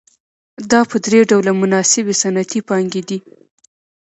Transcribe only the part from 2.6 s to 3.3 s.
پانګې دي